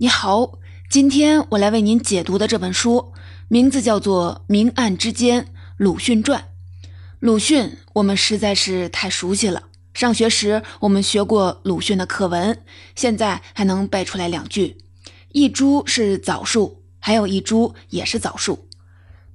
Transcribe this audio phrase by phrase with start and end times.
[0.00, 0.52] 你好，
[0.88, 3.12] 今天我来为您解读的这本书
[3.48, 6.40] 名字叫做《明暗之间：鲁迅传》。
[7.18, 9.64] 鲁迅，我们实在是太熟悉了。
[9.94, 12.62] 上学时我们学过鲁迅的课文，
[12.94, 14.78] 现在还能背出来两句：
[15.32, 18.68] 一株是枣树，还有一株也是枣树。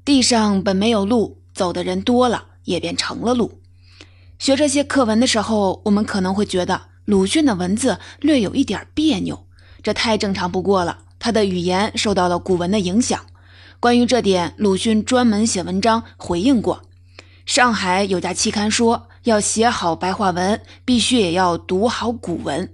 [0.06, 3.60] 地上本没有路，走的人多了，也便成了路。
[4.40, 9.46] 学这些课文的时候，我们可能会觉得鲁迅的文字略有一点别扭。
[9.84, 13.20] 这太正常不过了，他的语言受到了古文的影响。
[13.82, 16.84] 关于这点，鲁迅专门写文章回应过。
[17.46, 22.74] 上海有家期刊说，要写好白话文，必须也要读好古文。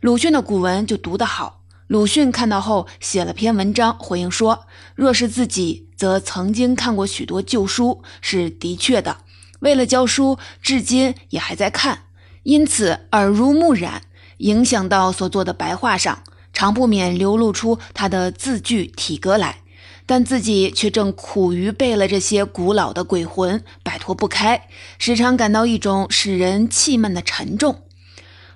[0.00, 1.60] 鲁迅的古文就读得好。
[1.86, 9.18] 鲁迅看到后写了篇文章回应说：“若是自己，则曾经看过许多旧书，是的确的。
[9.60, 12.04] 为了教书，至今也还在看，
[12.42, 14.02] 因此耳濡目染，
[14.38, 16.22] 影响到所做的白话上。”
[16.60, 19.62] 常不免流露出他的字句体格来，
[20.04, 27.80] 但自己却正苦于背了这些古老的鬼魂，摆脱不开，时常感到一种使人气闷的沉重。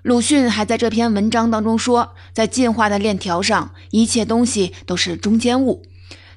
[0.03, 5.83] 鲁迅还在这篇文章当中说，在进化的链条上，一切东西都是中间物。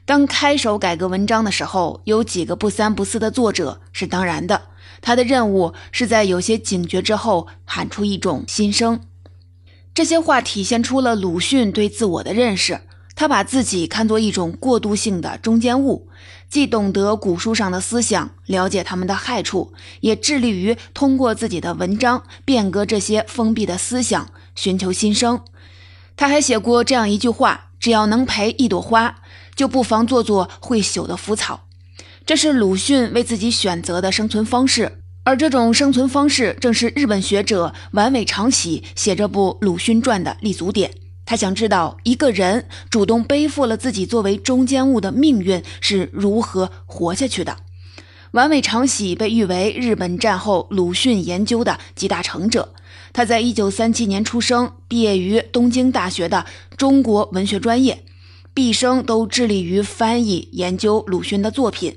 [0.06, 4.62] 当开手改革文章的时候，有几个不三不四的作者是当然的。
[5.02, 9.02] 他的任务是在有些警觉之后，喊出一种新声。
[9.98, 12.82] 这些话体现出了鲁迅对自我的认识。
[13.16, 16.08] 他把自己看作一种过渡性的中间物，
[16.48, 25.42] 既懂得古书上的思想，了解他们的害处，也致力于通过自己的文章变革这些封闭的思想，寻求新生。
[26.16, 29.16] 他还写过这样一句话：“只要能陪一朵花，
[29.56, 31.62] 就不妨做做会朽的腐草。”
[32.24, 35.00] 这是鲁迅为自己选择的生存方式。
[35.28, 40.90] 而这种生存方式，正是日本学者丸尾长喜写这部《鲁迅传》的立足点。
[41.26, 47.58] 他想知道一个人主动背负了自己作为中间物的命运是如何活下去的。
[48.32, 52.74] 丸尾长喜被誉为日本战后鲁迅研究的集大成者。
[53.12, 56.46] 他在一九三七年出生，毕业于东京大学的
[56.78, 58.06] 中国文学专业，
[58.54, 61.94] 毕生都致力于翻译研究鲁迅的作品。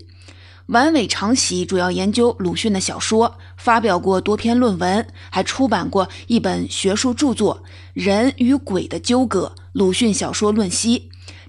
[0.71, 10.99] 丸尾长喜主要研究鲁迅的小说，发表过多篇论文，还出版过一本学术著作《人与鬼的纠葛：鲁迅小说论析》。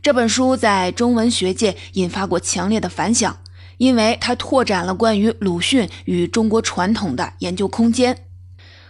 [0.01, 3.37] 这本书在中文学界引发过强烈的反响，
[3.77, 8.25] 因为它拓展了关于鲁迅与中国传统的研究空间。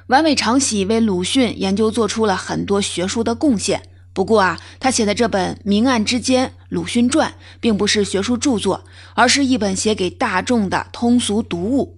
[0.07, 3.81] 丸尾长喜为鲁迅研究做出了很多学术的贡献。
[4.13, 7.29] 不过啊，他写的这本《明暗之间：鲁迅传》
[7.61, 8.83] 并不是学术著作，
[9.13, 11.95] 而是一本写给大众的通俗读物，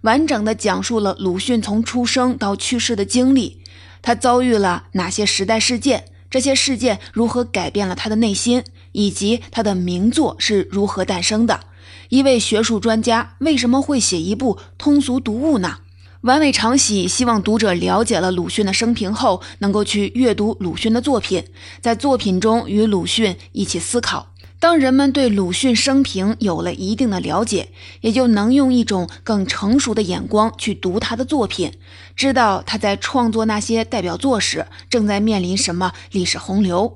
[0.00, 3.60] 完整的讲述了鲁迅从出生到去世的经历，
[4.00, 11.60] 他遭遇了哪些时代事件，这些事件如何改变了他的内心，以及他的名作是如何诞生的。
[12.08, 15.76] 一位学术专家为什么会写一部通俗读物呢？
[16.22, 21.42] 完尾长喜希望读者了解了鲁迅的生平后，能够去阅读鲁迅的作品，
[21.80, 24.34] 在作品中与鲁迅一起思考。
[24.58, 27.70] 当人们对鲁迅生平有了一定的了解，
[28.02, 31.72] 也就能用一种更成熟的眼光去读他的作品，
[32.14, 36.94] 知道他在创作那些代表作时正在面临什么历史洪流。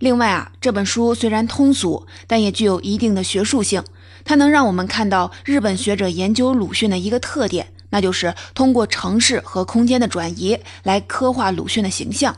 [0.00, 3.84] 另外啊，这本书虽然通俗，但也具有一定的学术性，
[4.24, 7.68] 它能让我们看到日本学者研究鲁迅的一个特点。
[7.94, 12.36] 那就是通过城市和空间的转移来刻画鲁迅的形象。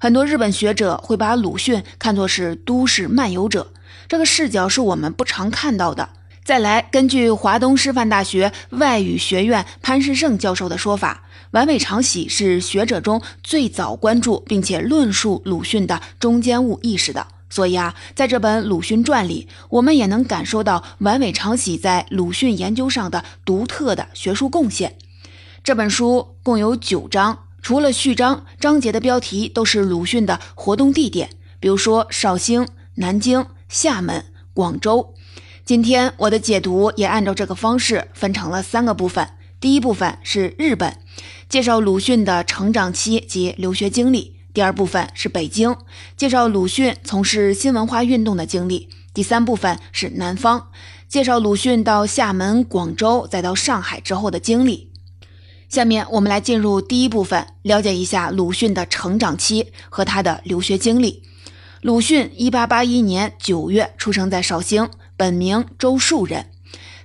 [0.00, 3.68] 很多日本学者会把鲁迅看作是都市漫游者，
[4.08, 6.08] 这个视角是我们不常看到的。
[6.42, 11.22] 再来，根据华东师范大学外语学院潘世胜教授的说法，
[11.52, 17.28] 丸尾长喜是学者中最早关注并且论述鲁迅的中间物意识的。
[17.50, 24.96] 所以啊，在这本《鲁迅传》里，我们也能感受到完尾长喜在鲁迅研究上的独特的学术贡献。
[25.62, 35.14] 这本书共有九章，除了序章，章节的标题都是鲁迅的活动地点，比如说绍兴、南京、厦门、广州。
[35.64, 39.28] 今天我的解读也按照这个方式分成了三个部分。
[39.60, 40.96] 第一部分是日本，
[41.48, 44.39] 介绍鲁迅的成长期及留学经历。
[44.52, 45.76] 第二部分是北京，
[46.16, 50.68] 介绍鲁迅从事新文化运动的经历；第三部分是南方，
[51.08, 54.90] 介绍鲁迅到厦门、广州，再到上海之后的经历。
[55.68, 61.22] 下面我们来进入第一部分，了解一下鲁迅的成长期和他的留学经历。
[61.80, 66.46] 鲁迅1881年9月出生在绍兴，本名周树人。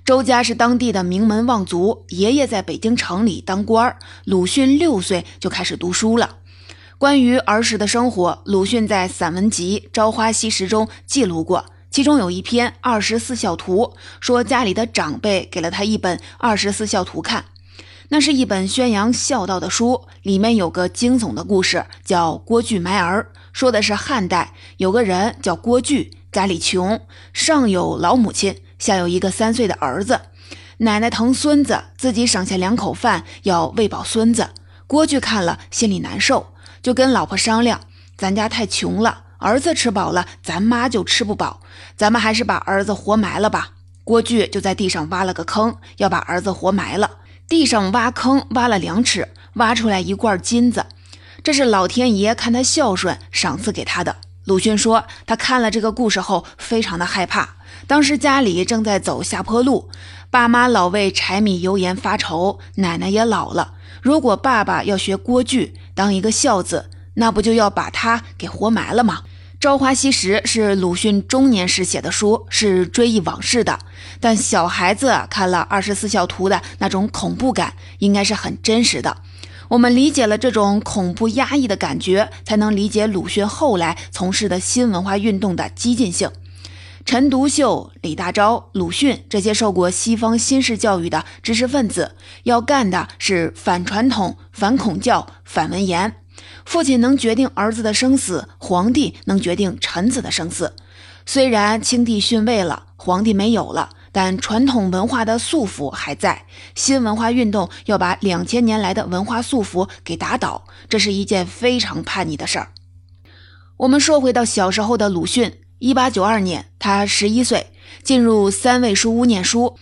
[0.04, 3.98] 周家是当地的名门望族，爷爷在北京城里当官儿。
[4.24, 6.38] 鲁迅六岁就开始读书了。
[6.98, 13.84] 关于儿时的生活，鲁迅在散文集《朝花夕拾》中记录过，其中有一篇《二十四孝图》，
[14.22, 17.44] 说家里的长辈给了他一本《二十四孝图》看，
[18.08, 27.02] 那是一本宣扬孝道的书，里面有个惊悚的故事，叫郭巨埋儿，说的是汉代有个人叫郭巨，家里穷，
[27.34, 30.22] 上有老母亲，下有一个三岁的儿子，
[30.78, 34.52] 奶奶疼孙子，自己省下两口饭要喂饱孙子。
[34.88, 36.54] 郭巨看了心里难受，
[36.86, 37.82] 就跟老婆商量
[38.16, 41.62] ：“咱家太穷了，儿子吃饱了，咱妈就吃不饱，
[41.98, 43.72] 咱们还是把儿子活埋了吧。”
[44.06, 47.10] 郭巨就在地上挖了个坑，要把儿子活埋了。
[47.50, 50.86] 地上挖坑挖了两尺，挖出来一罐金子，
[51.44, 54.18] 这是老天爷看他孝顺赏赐给他的。
[54.44, 57.56] 鲁迅说，他看了这个故事后非常的害怕。
[57.88, 59.90] 当时家里正在走下坡路，
[60.30, 63.74] 爸妈老为柴米油盐发愁，奶奶也老了。
[64.06, 69.22] 如果爸爸要学郭巨当一个孝子，那不就要把他给活埋了吗？
[69.60, 73.80] 《朝花夕拾》是鲁迅中年时写的书，是追忆往事的。
[74.20, 79.18] 但小孩子看了《二十四孝图》的那种恐怖感，应该是很真实的。
[79.70, 86.30] 我们理解了这种恐怖压抑的感觉，才能理解鲁迅后来从事的新文化运动的激进性。
[87.06, 96.16] 陈独秀、李大钊、鲁迅这些受过西方新式教育的知识分子，要干的是反传统、反孔教、反文言。
[96.66, 100.76] 父亲能决定儿子的生死，皇帝能决定臣子的生死。
[101.28, 106.48] 虽然清帝逊位了，皇帝没有了，但传统文化的束缚还在。
[106.74, 112.70] 新文化运动要把两千年来的文化束缚给打倒，这是一件非常叛逆的事儿。
[113.78, 115.60] 我们说回到小时候的鲁迅。
[115.80, 117.68] 一八九二年，他十一岁，
[118.02, 119.78] 进入三味书屋念书。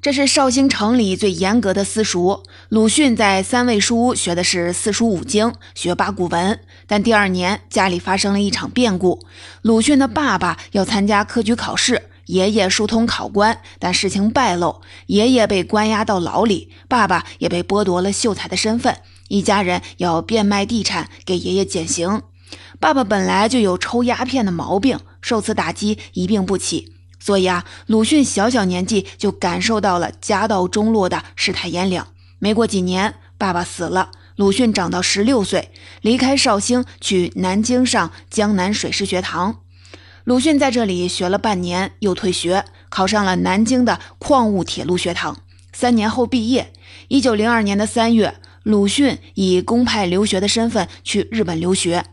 [0.00, 2.44] 这是绍兴城里最严格的私塾。
[2.68, 6.60] 鲁迅在三味书屋学的是四书五经，学八股文。
[6.86, 9.26] 但第二年家里发生了一场变故，
[9.62, 18.96] 鲁迅的爸爸要参加科举考试，爷爷疏通考官，但事情败露，爷爷被关押到牢里，爸爸也被剥夺了秀才的身份，
[19.26, 22.22] 一家人要变卖地产给爷爷减刑。
[22.80, 32.08] 爸爸本来就有抽鸦片的毛病，受此打击一病不起，所以啊，鲁迅小小年纪就感受到了家道中落的世态炎凉。
[32.38, 35.70] 没过几年，爸爸死了，鲁迅长到十六岁，
[36.00, 39.60] 离开绍兴去南京上江南水师学堂。
[40.24, 45.38] 鲁迅在这里学了半年，又退学，考上了南京的矿物铁路学堂。
[45.72, 46.72] 三年后毕业。
[47.08, 52.04] 一九零二年的三月，鲁迅以公派留学的身份去日本留学。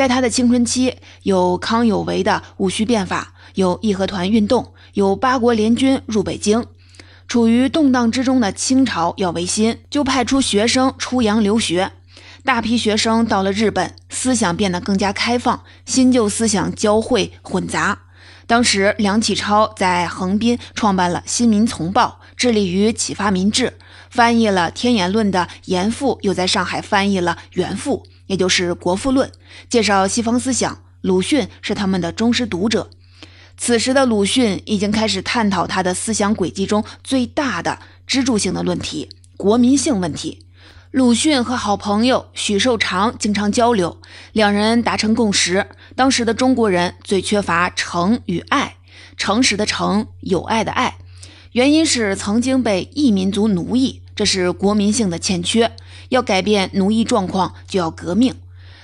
[0.00, 6.64] 在他的青春期，有康有为的戊戌变法，有义和团运动，有八国联军入北京。
[7.28, 11.92] 处于动荡之中的清朝要维新，就派出学生出洋留学。
[12.42, 17.98] 大批学生到了日本，思想变得更加开放，新旧思想交汇混杂。
[18.46, 23.74] 当时梁启超在横滨创办了《新民丛报》，致力于启发民智。
[24.08, 28.04] 翻译了天演论的严复又在上海翻译了《原复》。
[28.26, 29.28] 也就是《国富论》，
[29.68, 30.82] 介绍西方思想。
[31.00, 32.90] 鲁迅是他们的忠实读者。
[33.56, 40.44] 此时的鲁迅已经开始探讨他的思想轨迹中最大的支柱性的论题——国民性问题。
[40.90, 43.98] 鲁迅和好朋友许寿裳经常交流，
[44.32, 48.76] 两人达成共识：当时的中国人最缺乏诚与爱，
[49.16, 50.98] 诚实的诚，有爱的爱。
[51.52, 55.72] 原因是曾经被异民族奴役，这是国民性的欠缺。
[56.08, 58.34] 要改变奴役状况，就要革命。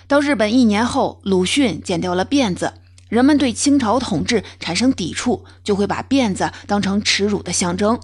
[0.08, 2.74] 到日本一年后，鲁迅剪掉了辫子。
[3.08, 7.98] 人们对清朝统治产生抵触，就会把辫子当成耻辱的象征。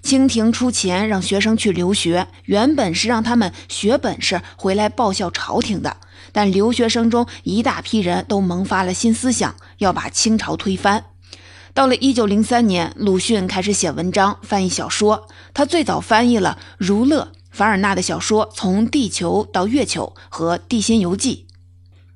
[0.00, 5.96] 清廷出钱让学生去留学，原本是让他们学本事回来报效朝廷的。
[6.30, 11.06] 但留学生中一大批人都萌发了新思想，要把清朝推翻。
[11.74, 15.26] 到了一九零三年，鲁迅开始写文章、翻译小说。
[15.52, 17.32] 他最早翻译了儒勒。
[17.50, 21.46] 凡尔纳的小说《从地球到月球》和《地心游记》，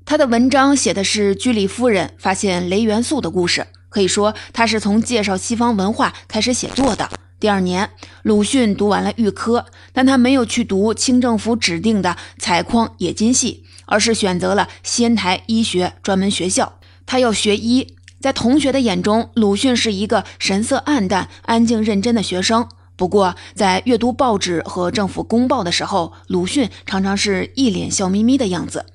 [0.04, 3.66] 他的文章写的是居里夫人发现镭元素的故事。
[3.88, 7.10] 可以说，他是从介绍西方文化开始写作的。
[7.38, 7.90] 第二年，
[8.22, 16.78] 鲁迅读完了预科，但他没有去读清政府指定的采矿冶金系，而是选择了仙台医学专门学校。
[17.04, 17.96] 他要学医。
[18.20, 22.68] 在同学的眼中，鲁迅是一个神色黯淡、安静认真的学生。
[22.94, 28.86] 不过，在阅读报纸和政府公报的时候，鲁迅常常是一脸笑眯眯的样子。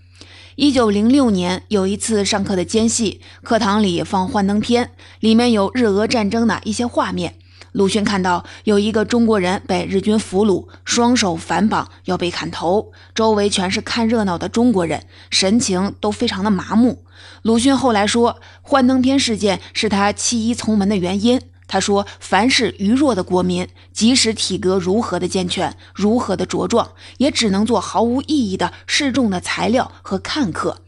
[0.59, 7.35] 一九零六年有一次上课的间隙，课堂里放幻灯片，里面有日俄战争的一些画面。
[7.73, 17.03] 鲁迅看到有一个中国人被日军俘虏，双手反绑要被砍头，周围全是看热闹的中国人，神情都非常的麻木。
[17.43, 21.39] 鲁迅后来说，幻灯片事件是他弃医从文的原因。
[21.67, 30.81] 他说：“凡是愚弱的国民，即使体格如何的健全，如何的茁壮，也只能做毫无意义的示众的材料和看客。”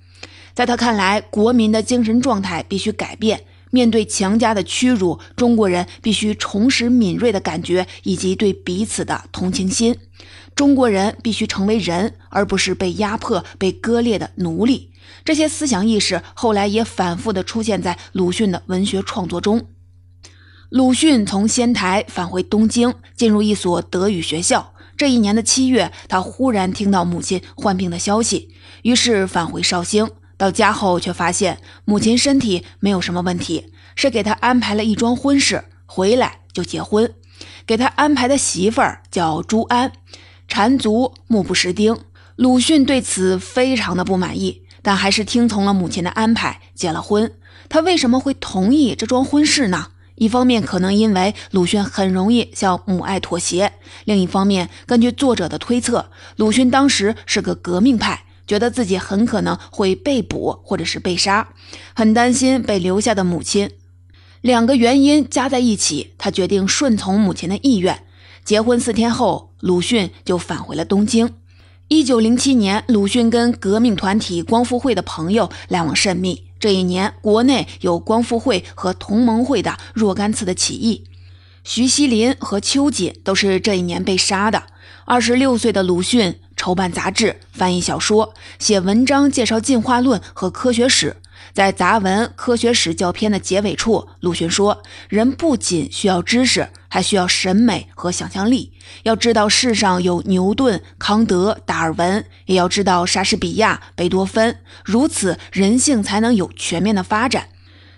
[0.56, 3.44] 在他看来，国民的精神状态必须改变。
[3.72, 9.96] 面对强加的屈辱，中国人必须重拾敏锐的感觉以及对彼此的同情心。
[10.56, 14.92] 中国人必须成为人，而不是被压迫、被割裂的奴隶。
[15.24, 19.68] 这些思想意识后来也反复地出现在鲁迅的文学创作中。
[20.70, 24.72] 鲁迅从仙台返回东京，进入一所德语学校。
[24.96, 28.50] 这一年的七月，他忽然听到母亲患病的消息，
[28.84, 30.08] 于是返回绍兴。
[30.38, 37.12] 到家后，却发现母亲身体没有什么问题，是给他安排了一桩婚事，回来就结婚。
[37.66, 39.92] 给他安排的媳妇儿叫朱安，
[40.48, 41.98] 缠足目不识丁。
[42.36, 47.34] 鲁迅对此非常的不满意，但还是听从了母亲的安排，结了婚。
[47.70, 49.88] 他为什么会同意这桩婚事呢？
[50.20, 53.72] 一方面可能因为鲁迅很容易向母爱妥协，
[54.04, 61.48] 另一方面，根据作者的推测，鲁迅当时是个革命派，觉得自己很可能会被捕或者是被杀，
[61.96, 63.72] 很担心被留下的母亲。
[64.42, 68.04] 两个原因加在一起，他决定顺从母亲的意愿。
[68.44, 71.34] 结婚四天后，鲁迅就返回了东京。
[71.88, 76.49] 一九零七年，鲁迅跟革命团体光复会的朋友来往甚密。
[76.60, 81.06] 这一年，国内有光复会和同盟会的若干次的起义，
[81.64, 84.64] 徐锡麟和秋瑾都是这一年被杀的。
[85.06, 91.16] 二十六岁的鲁迅筹办杂志、翻译小说、写文章介绍进化论和科学史。
[91.54, 98.74] 在杂文《科学史教篇》的结尾处，鲁迅说：“人不仅需要知识，还需要审美和想象力。
[99.04, 107.50] 要知道世上有牛顿、康德、达尔文，也要知道莎士比亚、贝多芬，如此人性才能有全面的发展。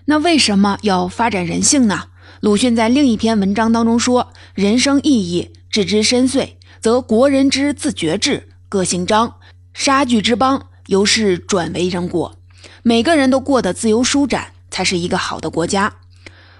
[0.06, 2.04] 那为什么要发展人性呢？”
[2.40, 9.36] 鲁迅在另一篇文章当中说：“人生意义，置之深邃，则国人之自觉志、个性彰，
[9.72, 12.36] 杀具之邦，由是转为人国。”
[12.82, 15.94] 每个人都过得自由舒展，才是一个好的国家。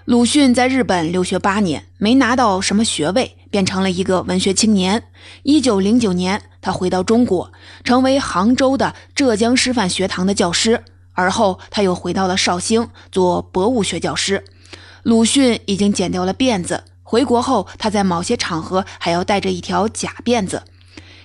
[0.04, 5.04] 鲁迅在日本留学八年，没拿到什么学位，变成了一个文学青年。
[5.44, 7.52] 一九零九年，他回到中国，
[7.84, 10.82] 成为杭州的浙江师范学堂的教师。
[11.12, 14.42] 而后，他又回到了绍兴，做博物学教师。
[15.02, 20.62] 鲁迅已经剪掉了辫子，回国后，他在某些场合还要带着一条假辫子。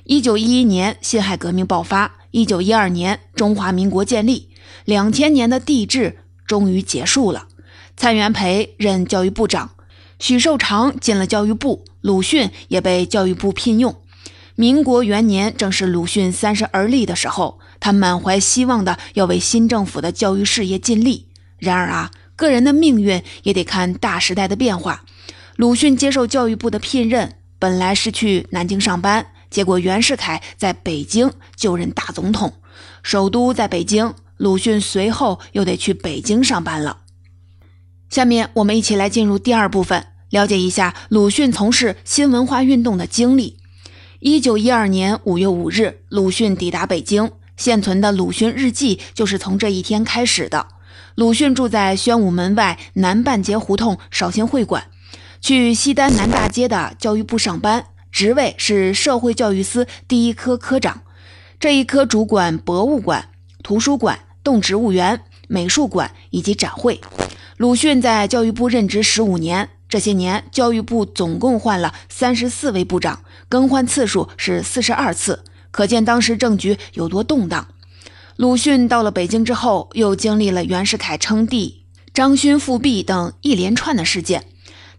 [0.04, 4.50] 一九一一年，辛亥革命爆发；一九一二年，中华民国建立。
[4.84, 7.48] 两千年的帝制终于结束了，
[7.96, 9.72] 蔡元培任教育部长，
[10.20, 13.96] 许寿裳进了教育部，鲁迅也被教育部聘用。
[14.56, 21.28] 民国元年正是鲁迅三十而立的时候，他满怀希望的要为新政府的教育事业尽力。
[21.60, 25.04] 然而啊，个人的命运也得看大时代的变化。
[25.56, 32.54] 鲁迅接受教育部的聘任，本来是去南京上班，结果袁世凯在北京就任大总统，
[33.04, 34.14] 首都在北京。
[34.38, 36.98] 鲁迅随后又得去北京上班了。
[38.10, 43.58] 下面我们一起来进入第二部分，了解一下鲁迅从事新文化运动的经历。
[44.20, 50.68] 一九一二年五月五日，鲁迅抵达北京，现存的鲁迅日记就是从这一天开始的。
[51.16, 54.86] 鲁迅住在宣武门外南半截胡同绍兴会馆，
[55.42, 61.02] 去西单南大街的教育部上班，职位是社会教育司第一科科长。
[61.60, 63.30] 这一科主管博物馆、
[63.62, 64.20] 图书馆。
[64.44, 67.02] 动植物园、美术馆以及展会。
[67.58, 77.68] 鲁迅在教育部任职十五年，这些年教育部总共换了三十四位部长，更换次数是四十二次，可见当时政局有多动荡。
[78.36, 81.84] 鲁迅到了北京之后，又经历了袁世凯称帝、
[82.14, 84.46] 张勋复辟等一连串的事件。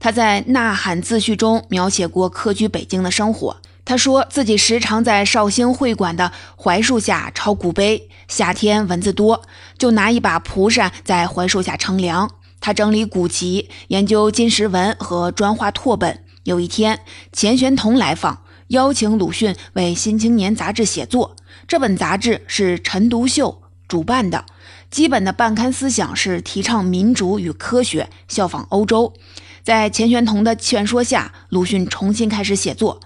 [0.00, 3.58] 他在《呐喊》自序中描写过客居北京的生活。
[3.84, 9.42] 他说自己时常在绍兴会馆的槐树下抄古碑，夏天蚊子多，
[9.78, 12.28] 就拿一把蒲扇在槐树下乘凉。
[12.60, 16.24] 他整理古籍，研究金石文和砖画拓本。
[16.44, 17.00] 有一天，
[17.32, 21.36] 钱玄同来访，邀请鲁迅为《新青年》杂志写作。
[21.66, 24.46] 这本杂志是陈独秀主办的，
[24.90, 29.12] 基本的办刊思想是提倡民主与科学，效仿欧洲。
[29.62, 33.00] 在钱玄同的劝说下，鲁迅重新开始写作。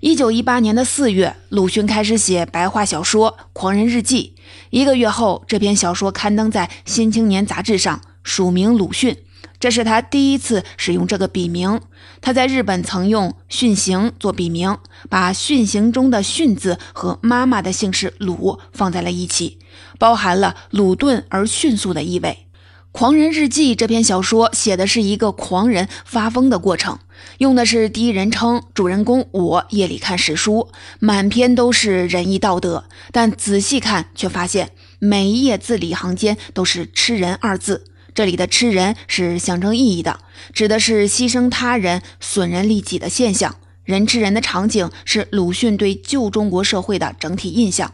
[0.00, 4.34] 一九一八年的四月，鲁迅开始写白话小说《狂人日记》。
[4.68, 9.16] 一个月后，这篇小说刊登在《新青年》杂志上，署名鲁迅。
[9.60, 11.80] 这是他第一次使用这个笔名。
[12.20, 14.76] 他在日本曾用“训行”做笔名，
[15.08, 19.58] 把“训行”中的“训”字和妈妈的姓氏鲁放在了一起，
[19.98, 22.46] 包含了鲁钝而迅速的意味。
[22.96, 26.98] 《狂人日记》这篇小说写的是一个狂人发疯的过程，
[27.38, 30.68] 用的是第一人称，主人公我夜里看史书，
[31.00, 37.84] 满篇都是仁义道德，但仔细看却发现每一页字里行间都是“吃人”二字。
[38.14, 40.20] 这里的“吃人”是象征意义的，
[40.52, 43.56] 指的是牺牲他人、损人利己的现象。
[43.82, 47.92] 人吃人的场景是鲁迅对旧中国社会的整体印象。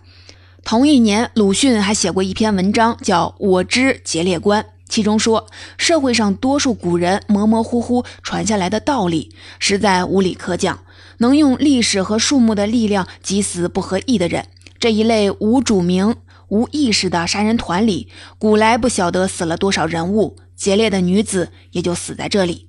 [0.62, 4.62] 同一年，鲁迅还写过一篇文章，叫《我知节烈观》。
[4.88, 5.46] 其中说，
[5.78, 10.80] 社会上多数古人模模糊糊传下来的道理，实在无理可讲。
[11.18, 14.46] 能用历史和树木的力量击死不合意的人，
[14.78, 16.16] 这一类无主名、
[16.50, 20.36] 无意识的杀人团里，古来不晓得死了多少人物。
[20.54, 22.68] 劫掠的女子也就死在这里。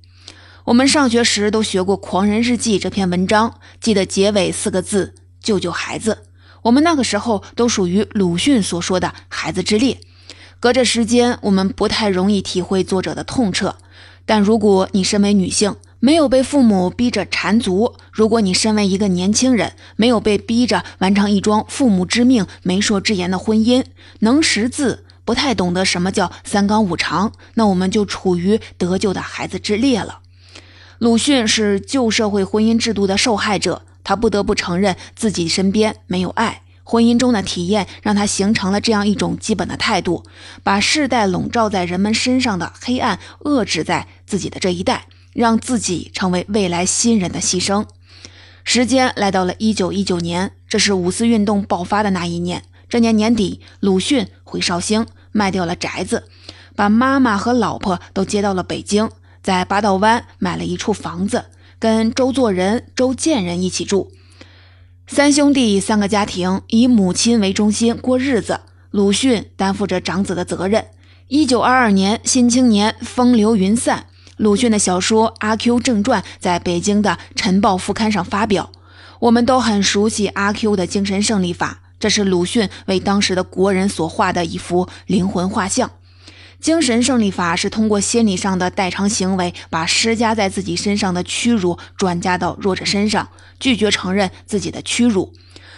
[0.64, 6.24] 我们上学时都学过《狂人日记》这篇文章，记得结尾四个字：救救孩子。
[6.62, 10.00] 我们那个时候都属于鲁迅所说的孩子之列。
[10.58, 13.76] 隔着时间，我们不太容易体会作者的痛彻。
[14.24, 15.74] 但如果你身为女性，
[16.04, 23.84] 没有被父母逼着缠足；如果你身为一个年轻人，没有被逼着完成一桩父母之命、媒妁之言的婚姻，
[24.18, 30.18] 能识字，不太懂得什么叫三纲五常，那我们就处于得救的孩子之列了。
[30.98, 36.62] 鲁迅是旧社会婚姻制度的受害者，他不得不承认自己身边没有爱。
[36.82, 40.24] 婚姻中的体验让他形成了这样一种基本的态度：
[40.64, 47.86] 把世代笼罩在人们身上的黑暗遏制在自己的这一代，让自己成为未来新人的牺牲。
[48.64, 52.62] 时间来到了一九一九年，这是五四运动爆发的那一年。
[52.88, 56.24] 这年年底，鲁迅回绍兴，卖掉了宅子，
[56.76, 59.10] 把妈妈和老婆都接到了北京，
[59.42, 61.46] 在八道湾买了一处房子，
[61.78, 64.12] 跟周作人、周建人一起住。
[65.08, 68.60] 三兄弟三个家庭以母亲为中心过日子，
[68.90, 70.86] 鲁迅担负着长子的责任。
[71.28, 74.06] 一九二二年，《新青年》风流云散，
[74.42, 78.72] 鲁迅的小说《阿 Q 正传》在北京的《晨报》副刊上发表。
[79.20, 85.92] 我们都很熟悉阿 Q 的精神胜利法，这是鲁迅为当时的国人所画的一幅灵魂画像。
[86.58, 93.28] 精神胜利法是通过心理上的代偿行为，把施加在自己身上的屈辱转嫁到弱者身上，
[93.60, 95.32] 拒绝承认自己的屈辱。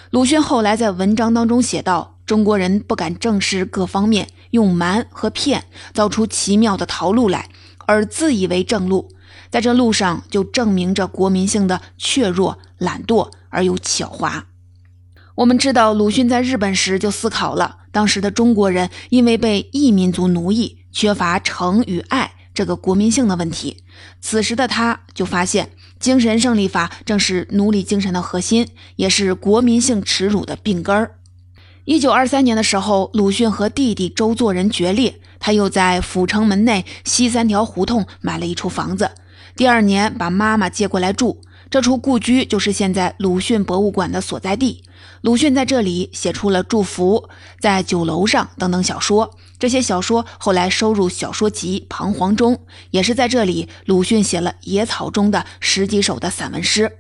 [0.09, 7.51] 鲁迅后来在文章当中写道：“中国人不敢正视各方面，用瞒和骗造出奇妙的逃路来，
[7.87, 9.11] 而自以为正路，
[9.51, 14.43] 在这路上就证明着国民性的怯弱、懒惰而又狡猾。”
[15.37, 17.79] 我们知道，鲁迅在日本时就思考了。
[17.91, 23.83] 当时的中国人因为被异民族奴役，缺乏诚与爱这个国民性的问题。
[24.21, 31.17] 此时的他就发现，精神胜利法正是奴隶精神的核心，也是国民性耻辱的病根儿。
[31.85, 39.11] 一九二三年的时候，鲁迅和弟弟周作人决裂，他又在阜成门内西三条胡同买了一处房子。
[39.55, 41.43] 第二年，把妈妈接过来住。
[41.69, 44.83] 这处故居就是现在鲁迅博物馆的所在地。
[45.21, 47.29] 鲁迅在这里写出了《祝福》
[47.61, 52.59] 《在酒楼上》等等小说，这些小说后来收入小说集《彷徨》中。
[52.91, 56.97] 也是在这里，鲁迅写了《野草》中的十几首的散文诗。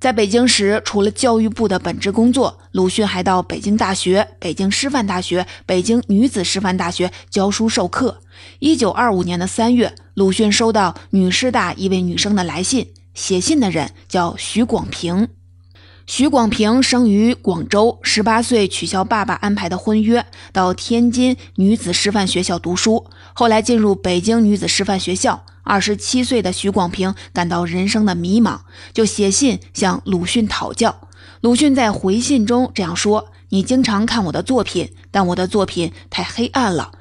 [0.00, 8.20] 在北京时，除了教育部的本职工作，鲁迅还到北京大学、北京师范大学、北京女子师范大学教书授课。
[8.60, 15.26] 一九二五年的三月，鲁迅收到女师大一位女生的来信，写信的人叫徐广平。
[16.06, 23.04] 徐广平生于广州，十八岁取消爸爸安排的婚约，到天津女子师范学校读书。
[23.34, 25.44] 后来进入北京女子师范学校。
[25.68, 28.60] 二十七岁的许广平感到人生的迷茫，
[28.94, 31.08] 就写信向鲁迅讨教。
[31.42, 36.92] 鲁迅在回信中这样说：“你经常看我的作品，但我的作品太黑暗了。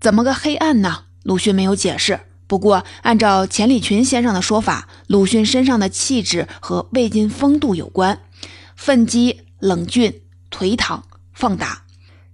[0.00, 2.18] 怎么个黑暗呢？”鲁迅没有解释。
[2.48, 8.18] 不过，按照钱理群先生的说法，鲁迅身上的气质和魏晋风度有关。
[8.74, 11.84] 愤激、冷峻、颓唐、放达，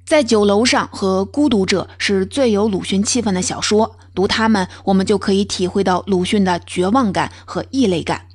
[0.06, 3.98] 在酒楼上和《孤独者》是最有鲁迅气氛的小说。
[4.14, 8.26] 读他们，我们就可以体会到鲁迅的绝望感和异类感。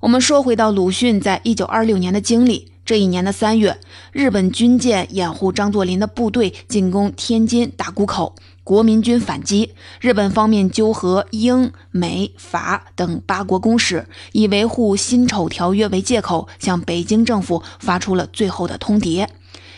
[0.00, 2.70] 我们说回到鲁迅在一九二六年的经历。
[2.84, 3.76] 这一年的三月，
[4.12, 8.36] 日本军舰掩护张作霖的部队进攻天津大沽口。
[8.62, 19.26] 国民军反击，日本方面纠合英、美、法等八国公使，以维护辛丑条约为借口，向北京政府发出了最后的通牒。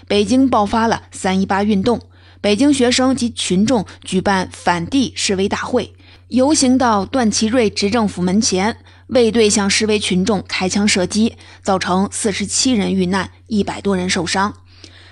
[0.06, 2.00] 北京爆发了三一八运动，
[2.40, 5.92] 北京学生及群众举办反帝示威大会，
[6.28, 8.76] 游行到段祺瑞执政府门前，
[9.08, 14.54] 卫队向示威群众开枪射击，造成四十七人遇难，一百多人受伤。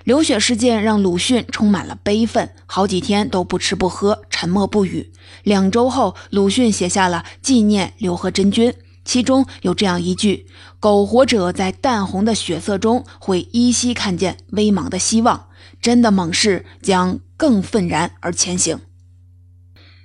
[0.05, 5.11] 流血事件让鲁迅充满了悲愤，好几天都不吃不喝，沉默不语。
[5.43, 8.73] 两周后，鲁迅写下了纪念刘和珍君，
[9.05, 10.47] 其中有这样一句
[10.79, 15.47] ：“苟活者在淡红的血色中，会依稀看见微茫的希望。
[15.81, 18.81] 真的猛士将更愤然而前行。”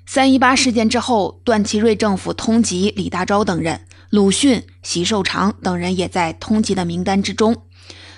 [0.06, 7.56] 三一八事件之后，段祺瑞政府通缉李大钊等人，鲁迅、习寿长等人也在通缉的名单之中。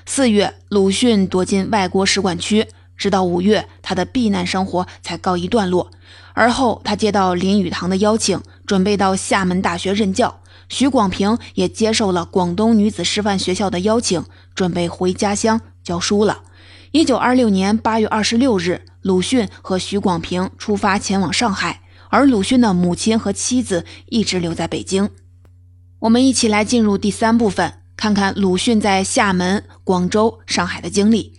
[0.06, 5.92] 四月，鲁迅躲进外国使馆区，直到五月，他的避难生活才告一段落。
[6.34, 10.42] 而后，他接到林语堂的邀请，准备到厦门大学任教。
[10.70, 16.42] 许广平也接受了广东女子师范学校的邀请，准备回家乡教书了。
[16.96, 25.10] 一九二六年八月二十六日，鲁迅和许广平出发前往上海，而鲁迅的母亲和妻子一直留在北京。
[25.98, 27.80] 我们一起来进入第三部分。
[27.98, 31.34] 看看鲁迅在厦门、广州、上海的经历。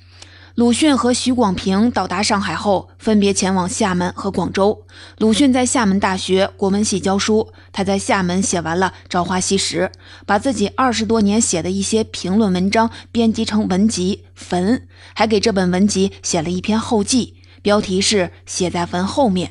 [0.55, 4.85] 鲁迅和许广平到达上海后，分别前往厦门和广州。
[5.19, 9.91] 鲁迅在厦门大学国文系教书，他在厦门写完了《朝花夕拾》，
[10.25, 14.79] 把自己二十多年写的一些评论文章编辑成文集《坟》，
[15.13, 19.51] 还给这本文集写了一篇后记，标题是《写在坟后面》。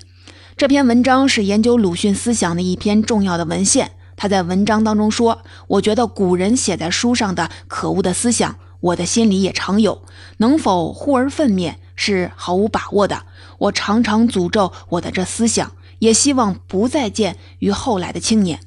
[0.56, 3.92] 这篇文章是研究鲁迅思想的一篇重要的文献。
[4.16, 10.04] 他在文章当中说：“我觉得古人写在书上的可恶的思想，我的心里也常有，
[10.38, 13.26] 能否忽而奋灭是毫无把握的。
[13.58, 18.60] 我常常诅咒我的这思想，也希望不再见于后来的青年。”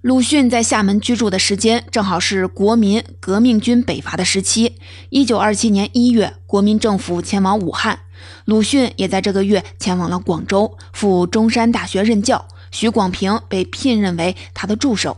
[0.00, 4.76] 鲁迅在厦门居住的时间正好是国民革命军北伐的时期。
[5.10, 7.98] 一九二七年一月，国民政府前往武汉，
[8.44, 12.46] 鲁迅也在这个月前往了广州，赴中山大学任教。
[12.70, 15.16] 许广平被聘任为他的助手。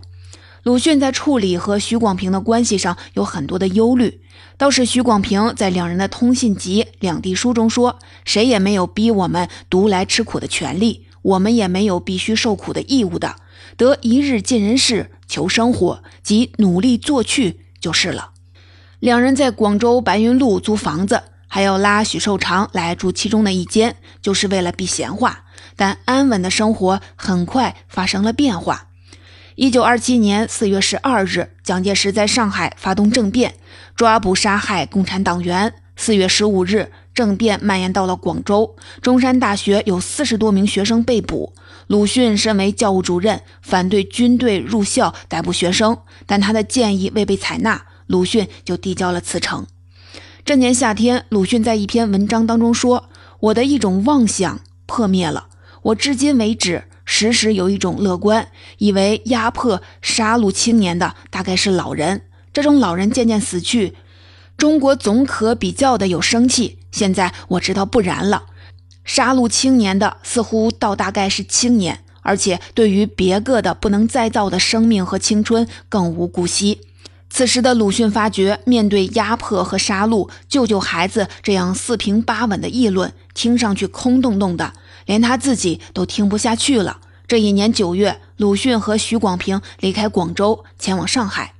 [0.69, 4.21] 鲁迅在处理和许广平的关系上有很多的忧虑，
[4.59, 13.37] 倒是许广平在两人的通信集《两地书》中说：“谁也没有逼我们独来吃苦的权利，我们也没有必须受苦的义务的。
[13.79, 18.33] 得一日尽人事，求生活，即努力做去就是了。”
[19.01, 25.47] 两人在广州白云路租房子，还要拉许寿长来住其中的一间，就是为了避闲话。
[25.77, 28.89] 但安稳的生活很快发生了变化。
[29.61, 33.57] 一九二七年四月十二日，蒋介石在上海发动政变，
[33.97, 35.75] 抓捕杀害共产党员。
[35.97, 41.55] 四月十五日，政变蔓延到了广州，中山大学有四十多名学生被捕。
[41.89, 49.67] 鲁迅身为教务主任，反对军队入校逮捕学生，但他的建议未被采纳，鲁迅就递交了辞呈。
[50.45, 53.09] 这年夏天，鲁迅在一篇文章当中说
[53.41, 55.49] ：“我的一种妄想破灭了。”
[55.83, 62.21] 我至今为止，时时有一种乐观，以为压迫、杀戮青年的大概是老人。
[62.53, 63.95] 这种老人渐渐死去，
[64.59, 66.81] 中国总可比较的有生气。
[66.93, 68.45] 现在我知道不然了，
[69.07, 76.83] 杀戮青年的似乎倒大概是青年，而且对于别个的不能再造的生命和青春更无顾惜。
[77.31, 84.75] 此时的鲁迅发觉，面对压迫和杀戮，救救孩子这样四平八稳的议论，听上去空洞洞的。
[85.09, 86.99] 连他自己都听不下去了。
[87.27, 91.55] 这一年九月，鲁迅和许广平离开广州，前往上海。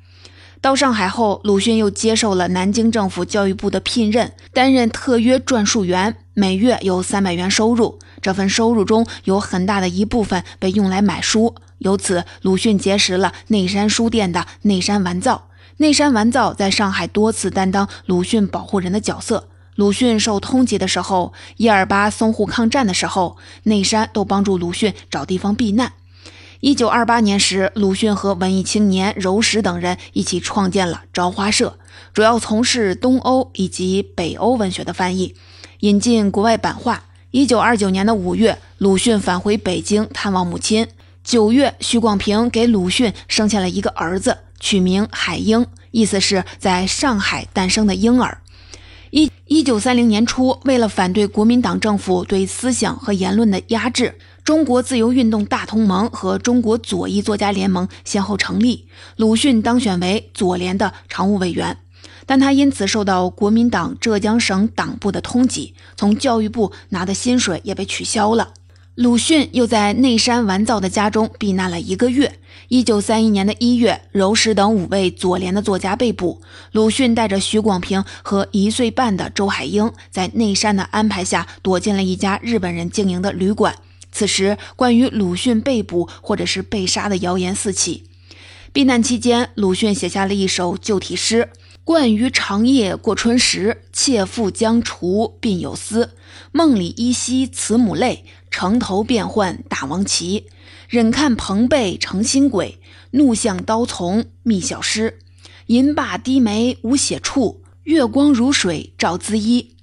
[0.61, 7.99] 到上海后，鲁迅又接受了南京政府教育部的聘任，担任特约撰述员，每月有三百元收入。
[8.21, 15.49] 这份收入中有很大的一部分被用来买书，由此鲁迅结识了内山书店的内山完造。
[15.79, 19.49] 内山完造在上海多次担当鲁迅保护人的角色。
[19.79, 25.93] 鲁迅受通缉的时候，一二八淞沪抗战的时候，内山都帮助鲁迅找地方避难。
[26.59, 31.79] 一九二八年时，鲁迅和文艺青年柔石等人一起创建了朝花社，
[32.13, 35.37] 主要从事东欧以及北欧文学的翻译，
[35.79, 37.05] 引进国外版画。
[37.31, 40.89] 一九二九年的五月，鲁迅返回北京探望母亲。
[41.23, 48.39] 九月，许广平给鲁迅生下了一个儿子，取名海婴，意思是在上海诞生的婴儿。
[49.11, 61.79] 一一九三零年初，为了反对国民党政府对思想和言论的压制，中国自由运动大同盟和中国左翼作家联盟先后成立，鲁迅当选为左联的常务委员，
[62.27, 68.53] 但他因此受到国民党浙江省党部的通缉，从教育部拿的薪水也被取消了。
[68.99, 72.41] 鲁迅又在内山完造的家中避难了一个月。
[72.67, 83.77] 一九三一年的一月，柔石等五位左联的作家被捕，鲁迅带着许广平和一岁半的周海婴，在内山的安排下躲进了一家日本人经营的旅馆。
[84.11, 88.03] 此时，关于鲁迅被捕或者是被杀的谣言四起。
[88.73, 91.51] 避难期间，鲁迅写下了一首旧体诗
[91.85, 96.11] ：“惯于长夜过春时，妾妇将除鬓有丝。
[96.53, 98.25] 梦里依稀慈母泪，
[98.59, 100.49] 城头变换大王旗。
[100.89, 102.81] 忍看朋辈成新鬼，
[103.13, 105.21] 怒向刀丛觅小诗。
[105.67, 109.77] 银罢低眉无写处，月光如水照姿衣。”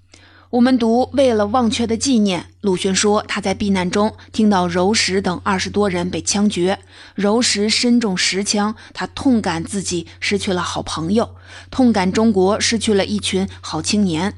[0.52, 6.78] 我们读为了忘却的纪念，鲁迅说他在避难中听到柔石等二十多人被枪决，
[7.14, 11.38] 柔石身中十枪，他痛感自己失去了好朋友，
[11.72, 14.34] 痛感中国失去了一群好青年，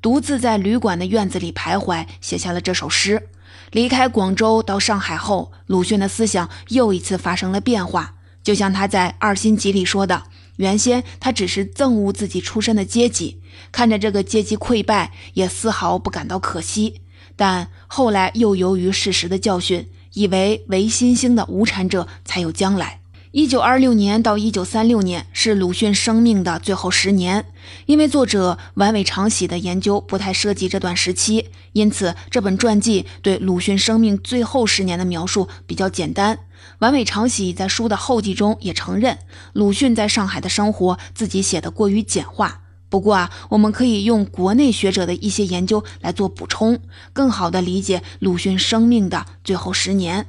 [0.00, 3.28] 独自在旅馆的院子里徘徊，写下了这首诗。
[3.72, 10.24] 离开广州到上海后，鲁迅的思想又一次发生了变化，就像他在《二心集》里说的。
[10.56, 13.40] 原先他只是憎恶自己出身的阶级，
[13.72, 17.00] 看着这个阶级溃败，也丝毫不感到可惜。
[17.36, 22.99] 但后来又由于事实的教训，以为唯新兴的无产者才有将来。
[23.32, 27.46] 一九二六年到一九三六年是鲁迅生命的最后十年，
[27.86, 36.40] 因为作者丸尾长喜的研究不太涉及这段时期，因此这本传记对鲁迅生命最后十年的描述比较简单。
[36.80, 39.18] 完尾长喜在书的后记中也承认，
[39.52, 42.62] 鲁迅在上海的生活自己写的过于简化。
[42.88, 46.80] 不过啊，我们可以用国内学者的一些研究来做补充，
[47.12, 50.26] 更好地理解鲁迅生命的最后十年。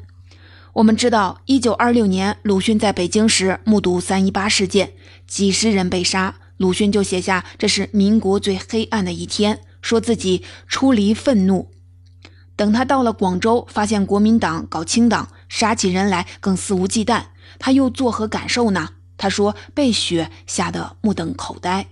[0.74, 4.94] 我们知道，一九二六年鲁迅在北京时目睹三一八事件，
[5.28, 11.70] 几十人被杀，鲁迅就写下这是民国最黑暗的一天，说自己出离愤怒。
[12.56, 15.28] 等他到了广州，发现国民党搞清党。
[15.50, 17.24] 杀起人来更肆无忌惮，
[17.60, 18.88] 他又作何感受呢？
[19.18, 21.88] 他说：“被雪吓得目瞪口呆。”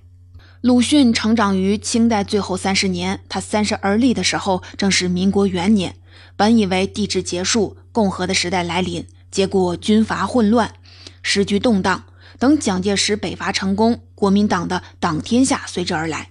[0.61, 5.97] 鲁迅成长于清代最后三十年，他三十而立的时候正是民国元年。
[6.35, 10.73] 本以为帝制结束，共和的时代来临，结果军阀混乱，
[11.21, 12.03] 时局动荡。
[12.37, 16.29] 等蒋介石北伐成功，国民党的党天下随之而来。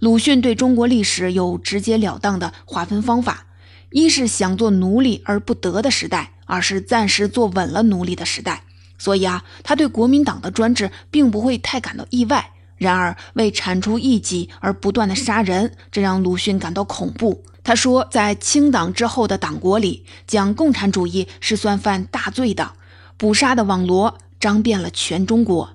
[0.00, 3.46] 鲁迅对中国历史有直截了当的划分方法：
[3.90, 6.32] 一是想做奴隶而不得的时代。
[6.46, 8.64] 二是暂时坐稳了奴隶的时代，
[8.98, 12.50] 所以啊，他对国民党的专制并不会太感到意外。
[12.76, 17.42] 然而，为铲除异己而不断的杀人，这让鲁迅感到恐怖。
[17.64, 22.72] 他说，在清党之后的党国里，讲共产主义是算犯大罪的，
[23.16, 25.70] 捕杀的网罗张遍了全中国。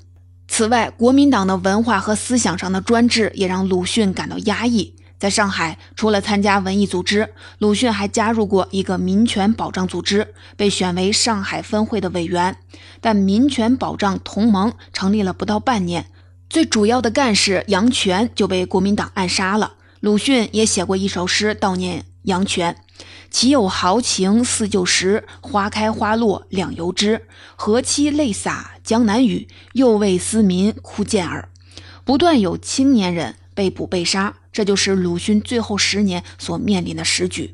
[0.48, 4.94] 此外，国民党的文化和思想上的专制也让鲁迅感到压抑。
[5.18, 12.56] 在上海，除了参加文艺组织，鲁迅还加入过一个民权保障组织，被选为上海分会的委员。
[13.02, 16.06] 但民权保障同盟成立了不到半年，
[16.50, 19.74] 最主要的干事杨泉就被国民党暗杀了。
[20.00, 22.78] 鲁迅也写过一首诗悼念杨泉
[23.30, 27.28] ：“岂有豪情似旧时，花开花落两由之。
[27.58, 31.50] 何期泪洒江南雨，又为思民哭见耳。”
[32.06, 34.36] 不断有青年人被捕被杀。
[34.54, 37.54] 这就是鲁迅最后十年所面临的时局。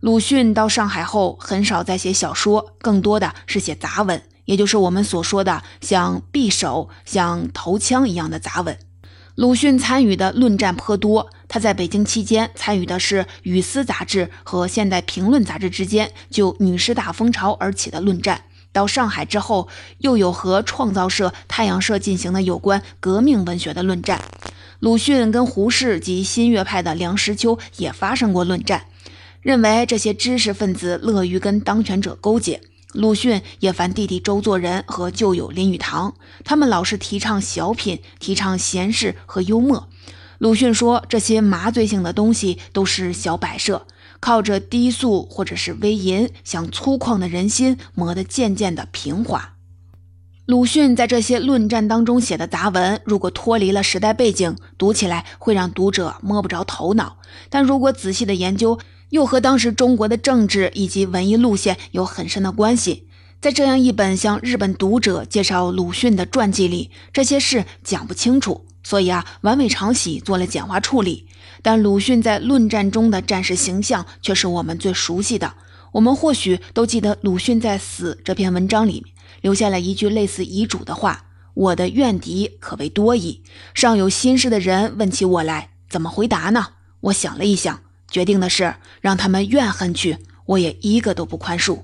[0.00, 8.78] 鲁迅到上海后，很少再写小说，更多的是写杂文，也就是我们所说的像匕首、像头枪一样的杂文。
[9.34, 11.30] 鲁迅参与的论战颇多。
[11.48, 18.42] 他在北京期间参与的是《语丝》杂志和《现代评论》杂志之间就女士大风潮而起的论战。
[18.72, 19.68] 到上海之后，
[19.98, 24.20] 又有和创造社、太阳社进行的有关革命文学的论战。
[24.80, 28.84] 鲁迅跟胡适及新月派的梁实秋也发生过论战，
[29.40, 32.60] 认为这些知识分子乐于跟当权者勾结。
[32.92, 39.88] 鲁迅也烦弟弟周作人和旧友林语堂，他们老是提倡小品，提倡闲事和幽默。
[40.36, 43.86] 鲁迅说，这些麻醉性的东西都是小摆设，
[44.20, 49.54] 靠着低速或者是微吟，想粗犷的人心磨得渐渐的平滑。
[50.44, 57.16] 鲁迅在这些论战当中写的杂文，如果脱离了时代背景，读起来会让读者摸不着头脑；
[57.48, 58.78] 但如果仔细的研究，
[59.12, 63.06] 又和当时中国的政治以及文艺路线有很深的关系。
[63.42, 71.26] 在这样一本向日本读者介绍鲁迅的传记里，这些事讲不清楚，所以啊，完美长喜做了简化处理。
[71.60, 75.54] 但鲁迅在论战中的战士形象却是我们最熟悉的。
[75.92, 79.04] 我们或许都记得鲁迅在《死》这篇文章里。
[79.42, 83.42] 留下了一句类似遗嘱的话：“我的怨敌可谓多矣，
[83.74, 86.68] 尚有心事的人问起我来，怎么回答呢？”
[87.02, 87.80] 我想了一想，
[88.12, 91.78] 决定的是让他们怨恨去，我也一个都不宽恕。《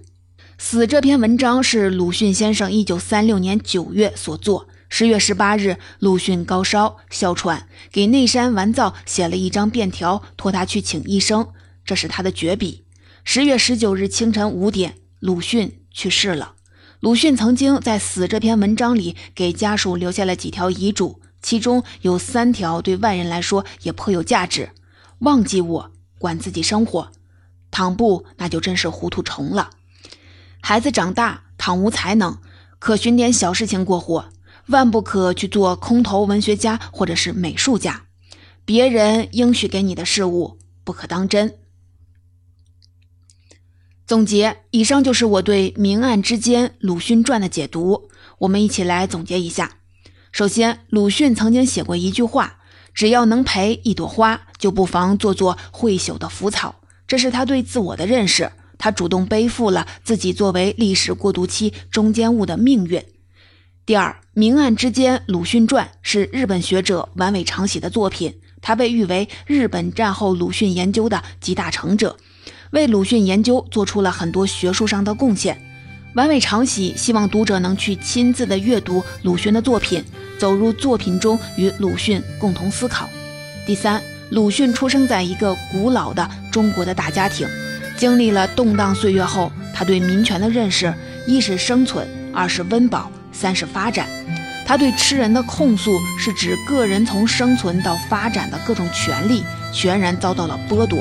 [0.59, 4.69] 死》这篇文章是鲁迅先生一九三六年九月所作。
[4.91, 11.49] 十月十八日，鲁迅高烧哮喘，给内山完造写了一张便条，托他去请医生，
[11.85, 12.85] 这是他的绝笔。
[13.25, 16.55] 十月十九日清晨五点，鲁迅去世了。
[17.01, 24.71] 鲁迅曾经在《死》这篇文章里给家属留下了几条遗嘱，其中有三条对外人来说也颇有价值：
[25.21, 27.11] 忘记我，管自己生活；
[27.71, 29.71] 倘不，那就真是糊涂虫了。
[30.61, 32.39] 孩子长大，倘无才能，
[32.79, 34.31] 可寻点小事情过活，
[34.67, 38.05] 万不可去做空头文学家或者是美术家。
[38.65, 41.55] 别人应许给你的事物，不可当真。
[44.07, 48.11] 总结，以上就是我对《明暗之间》鲁迅传的解读。
[48.41, 49.79] 我们一起来总结一下。
[50.33, 52.58] 首先，鲁迅曾经写过一句话
[52.99, 56.75] ：“只要能陪一朵花，就不妨做做会朽的腐草。”
[57.07, 58.51] 这是他对自我的认识。
[58.77, 63.01] 他主动背负了自己作为历史过渡期中间物的命运。
[63.87, 72.17] 第二，《明暗之间》鲁迅传是日本学者丸尾长喜的作品，他被誉为日本战后鲁迅研究的集大成者。
[72.73, 75.68] 为鲁迅研究做出了很多学术上的贡献。
[76.15, 80.03] 丸尾长喜希望读者能去亲自的阅读鲁迅的作品，
[80.39, 83.09] 走入作品中与鲁迅共同思考。
[83.67, 87.47] 第三，鲁迅出生在一个古老的中国的大家庭，
[87.97, 90.93] 经历了动荡岁月后，他对民权的认识
[91.27, 94.09] 一是生存，二是温饱，三是发展。
[94.67, 99.43] 他对吃人的控诉是指个人从生存到发展的各种权利
[99.73, 100.99] 全然遭到了剥夺。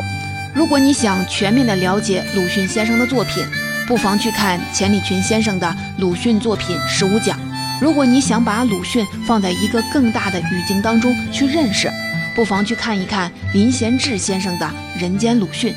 [0.53, 3.43] 如果你想全面的了解鲁迅先生的作品，
[3.87, 5.65] 不妨去看钱理群先生的
[5.97, 7.39] 《鲁迅作品十五讲》。
[7.79, 11.89] 如果你想把鲁迅放在一个更大的语境当中去认识，
[12.35, 14.65] 不妨去看一看林贤志先生的
[15.01, 15.73] 《人间鲁迅》。